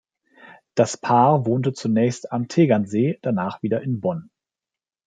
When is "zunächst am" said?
1.73-2.47